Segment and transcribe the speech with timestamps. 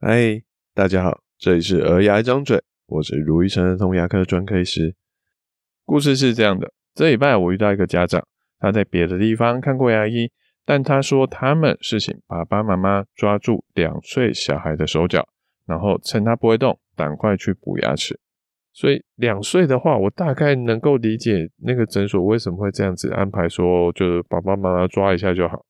[0.00, 0.40] 嗨，
[0.74, 4.94] 大家好，这里是儿牙一张嘴，我是如医生儿童牙科专科医师。
[5.84, 8.24] 故事是这样的，这礼拜我遇到一个家长，
[8.60, 10.30] 他在别的地方看过牙医，
[10.64, 15.26] 但他说他们是请爸爸妈妈抓住两岁小孩的手脚，
[15.66, 18.20] 然后趁他不会动，赶快去补牙齿。
[18.72, 25.64] 所以两岁的话，我大概能够理解那个诊所为什么会这样子安排，说就是爸爸妈妈抓一下就好。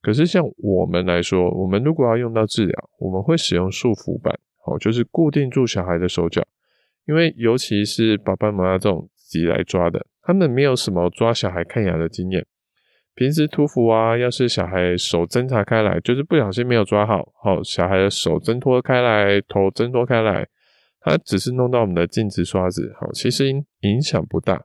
[0.00, 4.32] 可是像我们来说，我们如果要用到治疗，我们会使用束缚板，
[4.64, 6.46] 哦，就是固定住小孩的手脚，
[7.06, 12.46] 因为尤其是爸爸妈妈这种自己来抓的，他们没有什么抓小孩看牙的经验。
[13.16, 20.46] 平时涂氟啊，要是小孩手挣扎开来，就是不小心没有抓好，好，小孩的手挣脱开来，头挣脱开来，
[21.00, 23.48] 他只是弄到我们的镜子刷子，好，其实
[23.80, 24.62] 影响不大。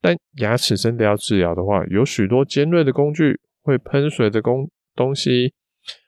[0.00, 3.40] 但牙齿真的要治疗的话，有许多尖锐的工具。
[3.62, 5.54] 会喷水的工东西，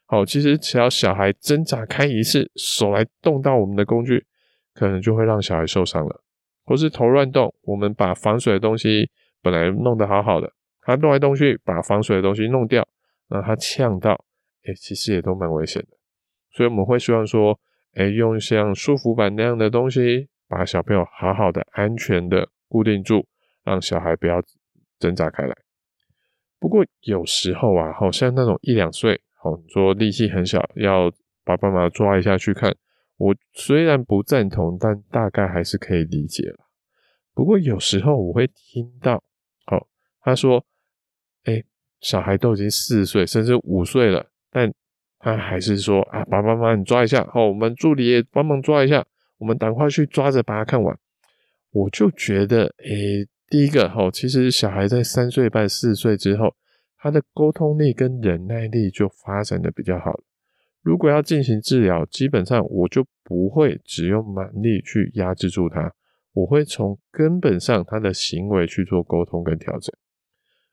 [0.07, 4.27] 好，其实只要小孩挣扎开一次，手来动到我们的工具，
[4.75, 6.23] 可能就会让小孩受伤了，
[6.65, 12.87] 或是头乱动，我们把防水的东西本来弄得好好的，他动来动去，把防水的东西弄掉，
[13.29, 14.25] 让他呛到，
[14.65, 15.97] 哎、其实也都蛮危险的，
[16.51, 17.59] 所以我们会希望说，
[17.95, 23.27] 哎、用像束缚板那样的东西，把小朋友好好的、安全的固定住，
[23.65, 24.43] 让小孩不要
[24.99, 25.57] 挣扎开来。
[26.63, 31.11] 不过有时候啊，好像那种一两岁，好，你说力气很小，要
[31.43, 32.73] 爸爸妈妈抓一下去看。
[33.17, 36.59] 我虽然不赞同，但大概还是可以理解了。
[37.35, 39.17] 不过有时候我会听到，
[39.73, 39.89] 哦，
[40.21, 40.65] 他说，
[41.43, 41.65] 哎，
[42.01, 44.73] 小孩都已经四岁甚至五岁了，但
[45.19, 49.05] 他还是说啊，爸爸妈妈你抓一下，好，我们助理也帮忙抓一下，
[49.39, 50.97] 我们赶快去抓着把它看完。
[51.73, 53.27] 我就觉得，哎。
[53.53, 56.57] 第一个哦，其实小孩在三岁半、四岁之后，
[56.97, 60.25] 他的沟通力跟忍耐力就发展的比较好了。
[60.81, 65.93] 如果要进行治疗，基本上我就不会只用蛮力去压制住他，
[66.33, 69.95] 我会从根本上他的行为去做沟通跟调整。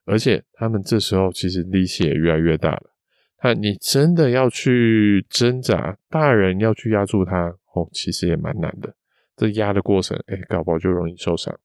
[0.05, 2.95] 而且他们这时候其实力气也越来越大了，
[3.39, 8.95] 他你真的要去挣扎，大人要去压住他，哦，其实也蛮难的。
[9.35, 11.59] 这压的过程，哎，搞不好就容易受伤。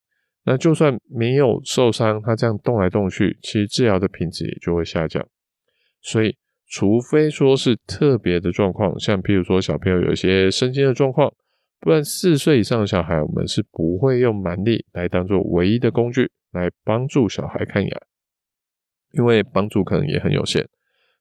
[0.44, 5.26] 那就算没有受伤，他这样动来动去，其实治疗的品质也就会下降。
[6.02, 11.32] 所以，除非说是特别的状况，像譬如说小朋友有一些身心的状况，
[11.80, 18.02] 不然四岁以上的小孩，我们是不会用蛮力来当做唯一的工具来帮助小孩看牙，
[19.12, 20.68] 因为帮助可能也很有限，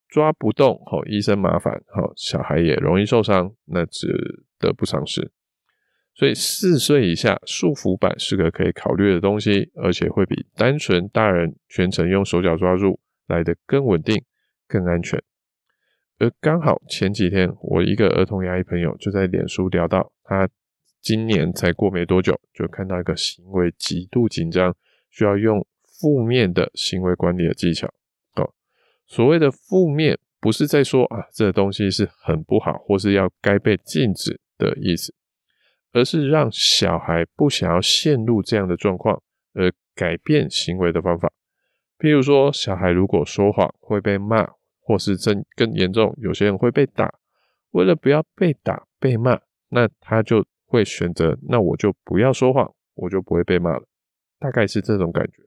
[0.09, 4.09] 抓不动，好，医生麻烦，好，小孩也容易受伤，那值
[4.59, 5.31] 得不偿失。
[6.15, 14.23] 所以四岁以下束缚板是个可以考虑的东西，而且会比单纯大人全程用手脚抓住来得更稳定、
[14.67, 15.21] 更安全。
[16.19, 20.47] 而刚好前几天，我一个儿童牙医朋友就在脸书聊到，他
[21.01, 24.73] 今年才过没多久，就看到一个行为极度紧张，
[25.09, 25.65] 需要用
[25.99, 27.87] 负面的行为管理的技巧。
[28.35, 28.53] 哦，
[29.07, 35.13] 所谓的负面，不是在说啊，这个东西是很不好，或是要该被禁止的意思。
[35.93, 39.21] 而是让小孩不想要陷入这样的状况，
[39.53, 41.31] 而改变行为的方法。
[41.99, 44.49] 譬如说，小孩如果说谎会被骂，
[44.81, 47.13] 或是更更严重，有些人会被打。
[47.71, 49.39] 为了不要被打、被骂，
[49.69, 53.87] 那他就会选择，那我就不要说谎，我就不会被骂了。
[54.39, 55.43] 大概是这种感觉，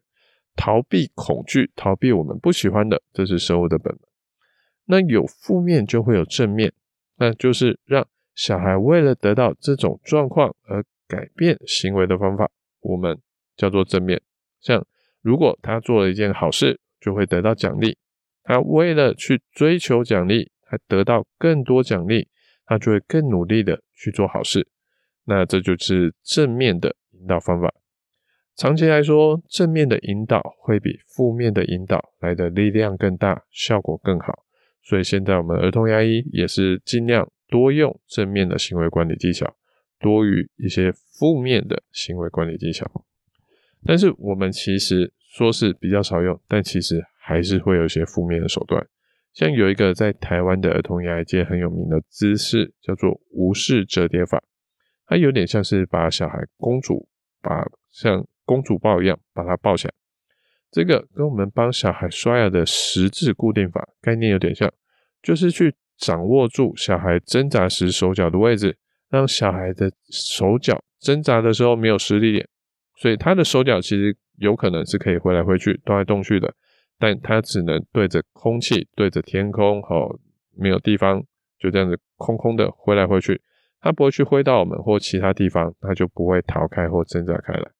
[0.54, 4.00] 逃避恐惧，逃避我们不喜欢的，这是生物的本能。
[4.84, 6.72] 那有负面就会有正面，
[7.16, 8.06] 那就是让。
[8.36, 13.19] 小孩为了得到这种状况而改变行为的方法，我们
[13.56, 14.20] 叫做正面。
[14.60, 14.86] 像
[15.22, 17.96] 如果他做了一件好事，就会得到奖励。
[18.42, 22.28] 他为了去追求奖励，他得到更多奖励，
[22.66, 24.69] 他就会更努力的去做好事。
[25.25, 27.72] 那这就是正面的引导方法。
[28.54, 34.44] 长期来说，正面的引导会比负面的引导来的力量更大，效果更好。
[34.82, 37.26] 所以现在我们儿童牙医也是尽量。
[37.48, 39.56] 多用正面的行为管理技巧，
[40.00, 43.04] 多于一些负面的行为管理技巧。
[43.84, 48.84] 但是我们其实说是比较少用，但其实还是会有一些负面的手段。
[49.32, 54.42] 像有一个在台湾的儿童牙医界很有名的姿势，叫做无视折叠法。
[55.06, 57.08] 它有点像是把小孩公主，
[57.40, 59.94] 把像公主抱一样把它抱起来。
[60.70, 64.72] 这个跟我们帮小孩刷牙的十字固定法概念有点像，
[65.22, 65.75] 就是去。
[65.98, 68.76] 掌握住小孩挣扎时手脚的位置，
[69.08, 72.48] 让小孩的手脚挣扎的时候没有施力点，
[73.00, 76.52] 所以他的手脚其实有可能是可以挥来挥去、动来动去的，
[76.98, 80.19] 但他只能对着空气、对着天空，好，
[80.56, 81.22] 没有地方
[81.58, 83.40] 就这样子空空的挥来挥去，
[83.81, 87.70] 它不会去挥到我们或其他地方，它就不会逃开或挣扎开来。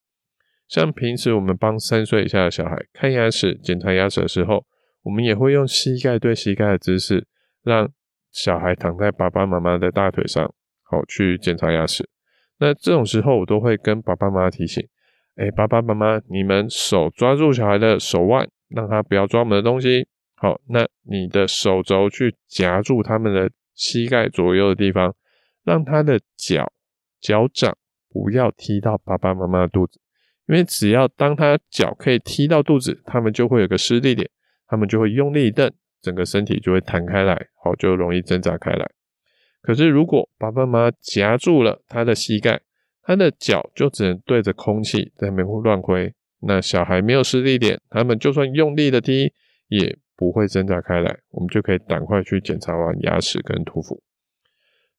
[0.69, 4.65] 像平时我们帮三岁以下的小孩看牙齿、检查牙齿的时候，
[5.03, 7.27] 我们也会用膝盖对膝盖的姿势，
[7.63, 7.91] 让
[8.37, 10.45] 小孩躺在爸爸妈妈的大腿上，
[10.83, 12.07] 好去检查牙齿。
[12.59, 14.87] 那这种时候，我都会跟爸爸妈妈提醒：
[15.37, 20.07] 哎，爸爸妈妈，你们手抓住小孩的手腕，让他不要抓我们的东西。
[20.35, 25.15] 好，那你的手肘去夹住他们的膝盖左右的地方，
[25.65, 26.71] 让他的脚
[27.19, 27.75] 脚掌
[28.11, 29.99] 不要踢到爸爸妈妈的肚子。
[30.47, 34.29] 因为只要当他脚可以踢到肚子，他们就会有个施力点，
[34.67, 35.73] 他们就会用力一蹬，
[36.07, 38.89] 整个身体就会弹开来，好，就容易挣扎开来。
[39.61, 42.61] 可是如果爸爸妈妈夹住了他的膝盖，
[43.03, 49.33] 他的脚就只能对着空气在那边乱挥，那小孩没有施力点，他们就算用力的踢
[49.69, 54.01] 也不会挣扎开来，我们就可以赶快去检查完牙齿跟涂氟。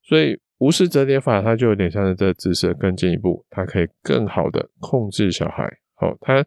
[0.04, 0.38] 所以。
[0.60, 5.72] 无视折叠法，它就有点像是这姿势更进一步，它可以更好的控制小孩。
[5.94, 6.44] 好，它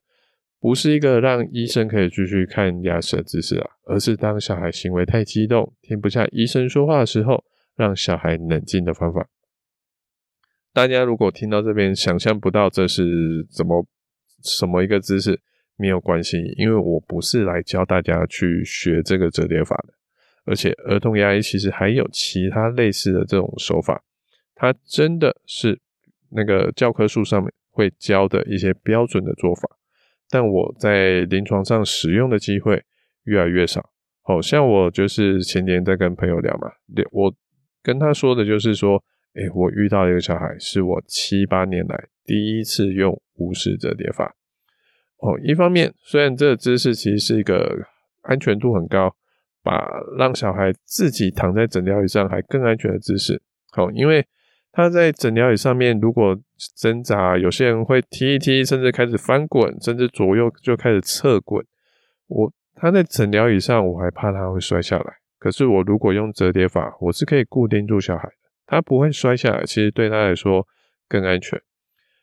[0.61, 7.43] 不是一个让医生可以继续看牙齿的姿势啊，而是当小孩行为太激动，听不下医生说话的时候，
[7.75, 9.27] 让小孩冷静的方法。
[10.73, 13.87] 大家如果听到这边想象不到这是怎么
[14.45, 15.41] 什么一个姿势，
[15.77, 19.95] 没有关系，因为我不是来教大家去学这个折叠法的。
[20.45, 24.03] 而且儿童牙医其实还有其他类似的这种手法，
[24.55, 25.81] 它真的是
[26.31, 29.69] 那个教科书上面会教的一些标准的做法，
[30.31, 32.83] 但我在临床上使用的机会
[33.25, 33.91] 越来越少。
[34.23, 36.71] 好像我就是前天在跟朋友聊嘛，
[37.11, 37.35] 我
[37.83, 39.03] 跟他说的就是说，
[39.35, 44.35] 哎，我遇到一个小孩，是我七八年来第一次用无视折叠法。
[45.19, 47.87] 哦，一方面虽然这个姿势其实是一个
[48.23, 49.15] 安全度很高。
[49.63, 49.87] 把
[50.17, 53.43] 让小孩自己躺在诊疗椅上还更安全的姿势，
[53.73, 54.27] 好，因为
[54.73, 56.39] 他在诊疗椅上面如果
[56.77, 61.65] 挣扎，有些人会踢一踢，甚至开始翻滚，甚至左右就开始侧滚。
[62.29, 65.15] 我他在诊疗椅上，我还怕他会摔下来。
[65.39, 70.67] 可是我如果用折叠法，我是可以固定住小孩的，他不会摔下来，其实对他来说
[71.09, 71.61] 更安全。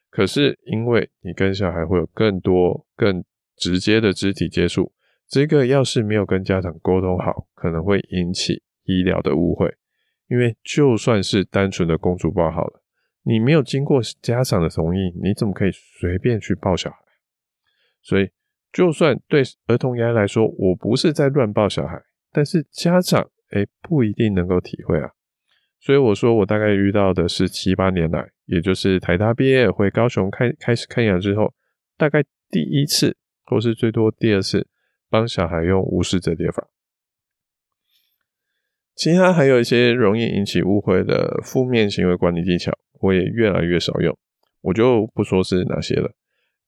[0.09, 3.23] 可是因为你跟小孩会有更多、更
[3.57, 4.93] 直接的肢体接触。
[5.27, 9.75] 这个要是没有跟家长沟通好，可能会引起医疗的误会。
[10.27, 12.83] 因为就算是单纯的公主抱好了，
[13.23, 16.97] 你没有经过家长的同意，你怎么可以随便去抱小孩？
[18.01, 18.29] 所以，
[18.71, 22.01] 就算对儿童牙来说，我不是在乱抱小孩，
[22.31, 25.09] 但是家长诶不一定能够体会啊。
[25.79, 31.53] 所以我说，我大概遇到的是七八年来，也就是台大毕业回高雄开开始看牙之后，
[31.97, 34.67] 大概第一次或是最多第二次。
[35.09, 36.67] 帮小孩用无视折叠法，
[38.97, 44.17] 其他还有一些容易引起误会的负面行为管理技巧，我也越来越少用，
[44.61, 46.11] 我就不说是哪些了。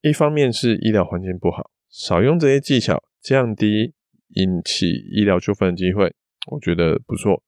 [0.01, 3.95] 一方面是医疗环境不好，少用这些技巧，降低
[4.35, 6.13] 引起医疗纠纷的机会，
[6.51, 7.41] 我觉得不错。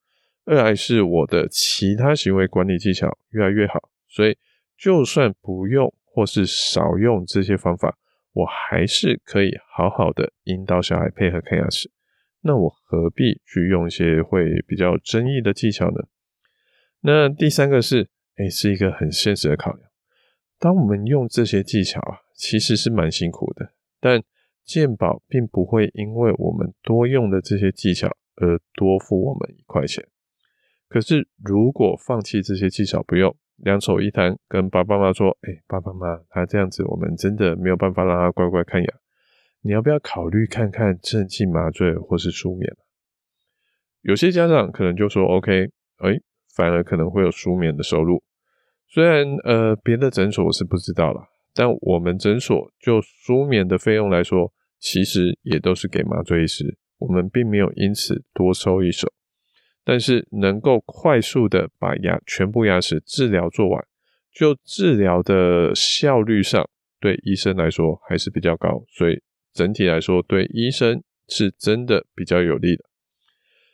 [0.45, 3.79] 二来是我的其他行为管理技巧越来越好，
[4.09, 4.35] 所以
[4.75, 7.99] 就算不用或是少用这些方法。
[8.33, 11.91] 我还是可以好好的引导小孩配合看牙齿，
[12.41, 16.07] 那我何必去用一些会比较争议的技巧呢？
[17.01, 19.89] 那第三个是，哎，是一个很现实的考量。
[20.59, 24.21] 当我们用这些技巧啊，其实是蛮辛苦的，但
[24.63, 30.07] 健保并不会因为我们多用的这些技巧而多付我们一块钱。
[30.87, 38.93] 可是如果放弃这些技巧不用，两手一摊，跟爸爸妈妈说：“哎、爸爸妈妈，他这样子，我们真的没有办法让他乖乖看牙。
[39.61, 42.69] 你要不要考虑看看镇静麻醉或是舒眠？”
[44.01, 45.65] 有些家长可能就说：“OK，
[45.97, 46.19] 哎、
[46.55, 48.23] 反而可能会有舒眠的收入。
[48.87, 59.07] 虽然呃，别的诊所我是不知道啦，但我们诊所就舒眠的费用来说，其实也都是给麻醉医师，我们并没有因此多收一手。”
[59.83, 63.83] 但是能够快速的把牙全部牙齿治疗做完，
[64.31, 69.19] 就治疗的效率上，对医生来说还是比较高，所以
[69.53, 72.85] 整体来说对医生是真的比较有利的。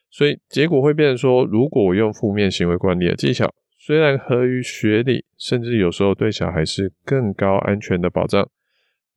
[0.10, 8.50] 所以结果会变成说，如果我用负面行为管理的技巧，虽然合于学理，甚至有时候对小孩是更高安全的保障，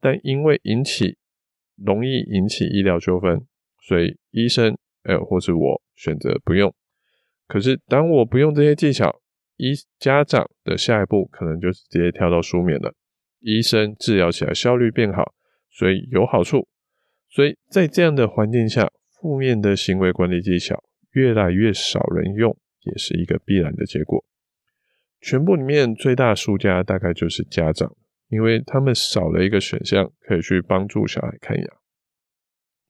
[0.00, 1.16] 但因为引起
[1.76, 3.46] 容易引起医疗纠纷，
[3.80, 6.74] 所以医生呃或是我选择不用。
[7.46, 9.20] 可是，当我不用这些技巧，
[9.56, 12.94] 医家长的下一步可能就直接跳到书面了。
[13.40, 15.32] 医生治疗起来效率变好，
[15.70, 16.68] 所以有好处。
[17.28, 24.24] 所以在这样的环境下，负面的行为管理技巧越来越少人用，也是一个必然的结果。
[25.20, 27.94] 全部里面最大输家大概就是家长，
[28.28, 31.66] 因为他们少了一个选项可以去帮助小孩看牙。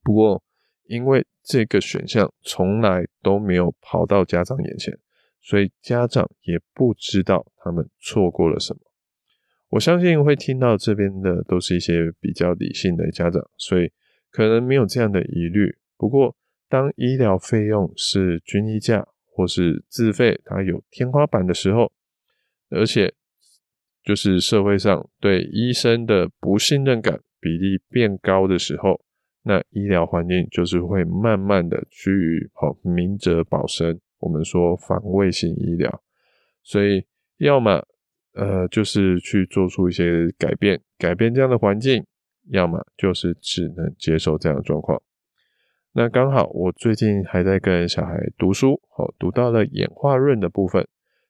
[0.02, 0.42] 不过，
[0.84, 4.96] 因为这个选项从来都没有跑到家长眼前，
[5.40, 8.80] 所以家长也不知道他们错过了什么。
[9.70, 13.90] 我相信会听到这边的都是一些比较理性的家长，所以
[14.30, 15.76] 可能没有这样的疑虑。
[15.96, 16.36] 不过，
[16.68, 21.92] 当医疗费用是均一价或是自费，它有天花板的时候，
[22.70, 23.14] 而且
[24.04, 29.00] 就是社会上对医生的不信任感比例变高的时候，
[29.42, 34.00] 那医疗环境就是会慢慢的趋于好明哲保身。
[34.18, 36.02] 我们说防卫性医疗，
[36.62, 37.06] 所以
[37.38, 37.86] 要么
[38.34, 42.02] 呃就是去做出一些改变，改变这样的环境；
[42.50, 45.00] 要么就是只能接受这样的状况。
[45.92, 50.86] 那刚好我最近还在跟小孩读书，好读到了演化论的部分。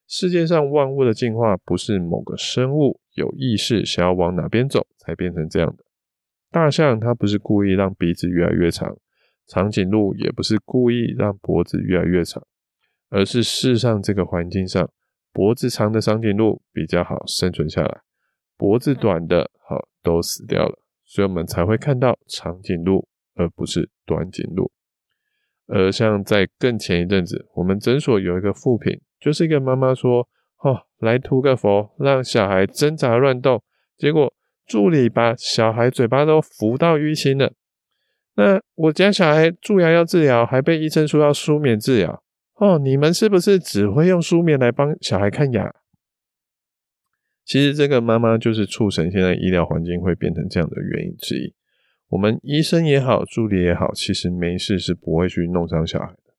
[0.07, 5.85] 世界上万物的进化不是某个生物有意识想要往哪边走才变成这样的。
[6.51, 8.97] 大象它不是故意让鼻子越来越长，
[9.47, 12.45] 长颈鹿也不是故意让脖子越来越长，
[13.09, 14.91] 而是世上这个环境上，
[15.33, 18.01] 脖子长的长颈鹿比较好生存下来，
[18.57, 24.71] 脖子短的好都死掉了，所以我们才会看到长颈鹿而不是短颈鹿。
[25.67, 29.01] 而像在更前一阵子，我们诊所有一个负评。
[29.21, 30.27] 就是一个妈妈说
[30.65, 33.63] ：“哦，来涂个佛，让小孩挣扎乱动。”
[33.97, 34.33] 结果
[34.67, 37.53] 助理把小孩嘴巴都扶到淤青了。
[38.35, 42.23] 那我家小孩蛀牙要治疗，还被医生说要舒眠治疗。
[42.61, 45.75] 哦，你们是不是只会用书面来帮小孩看牙？
[47.43, 51.55] 其实这个妈妈就是促成现在医疗环境会变成这样的原因之一。
[52.11, 56.35] 我们医生也好，助理也好，其实没事是不会去弄伤小孩的。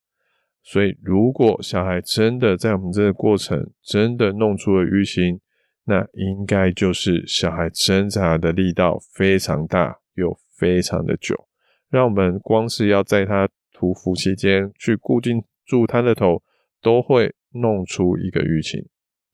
[0.61, 5.39] 所以，如果小孩真的在我们这个过程真的弄出了淤青，
[5.85, 11.47] 那应该就是小孩挣扎的力道非常大又非常的久，
[11.89, 16.43] 让我们光是要在他涂氟期间去固定住他的头，
[16.81, 18.85] 都会弄出一个淤青。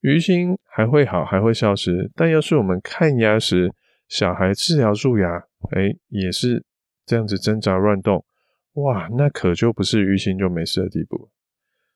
[0.01, 3.73] 淤青还会好，还会消失，但要是我们看牙时，
[4.07, 5.27] 小孩治疗蛀牙，
[5.71, 6.63] 哎，也是
[7.07, 8.23] 这样子挣扎乱动。
[8.73, 11.31] 哇，那可就不是淤青就没事的地步。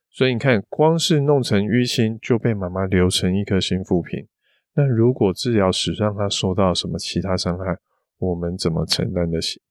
[0.09, 4.27] 所以你看，光是弄成淤青就被妈妈留成一颗心负评。
[4.73, 7.77] 那如果治疗时让他受到什么其他伤害，
[8.17, 9.61] 我们怎么承担得起？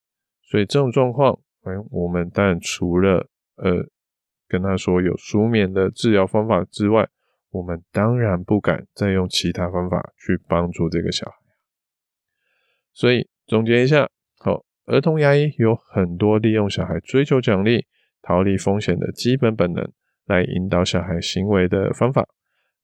[0.42, 3.84] 所以这种状况，嗯，我们当然除了呃
[4.50, 7.08] 跟他说有舒眠的治疗方法之外，
[7.50, 11.36] 我们当然不敢再用其他方法去帮助这个小孩。
[12.92, 14.64] 所以总结一下，好。
[14.86, 17.86] 儿童牙医有很多利用小孩追求奖励、
[18.22, 19.88] 逃离风险的基本本能
[20.26, 22.26] 来引导小孩行为的方法，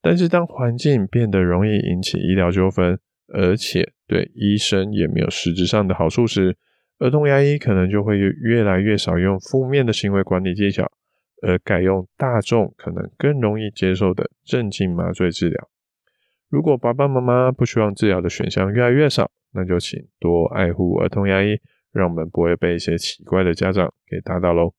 [0.01, 2.97] 但是当环境变得容易引起医疗纠纷，
[3.27, 6.57] 而且对医生也没有实质上的好处时，
[7.01, 10.89] 儿童牙医可能就会越来越少用负面的行为管理技巧，
[11.43, 15.69] 而改用大众可能更容易接受的镇静麻醉治疗。
[16.49, 21.59] 如果爸爸妈妈不希望治疗的选项越来越少，那就请多爱护儿童牙医。
[21.93, 24.75] 让我们不会被一些奇怪的家长给打倒喽。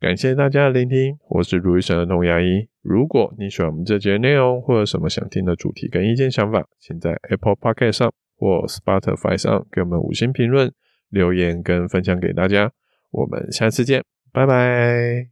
[0.00, 2.66] 感谢大家的聆听，我是卢医生儿童牙医。
[2.80, 10.72] 如果你喜欢我们这节内容，或者什么想听的主题跟意见想法，请在 Apple Podcast 上或 Spotify 上给我们五星评论、
[11.10, 12.72] 留言跟分享给大家。
[13.10, 14.02] 我们下次见，
[14.32, 15.31] 拜拜。